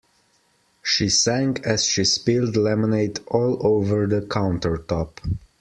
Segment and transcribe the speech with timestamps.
[0.81, 5.19] She sang as she spilled lemonade all over the countertop.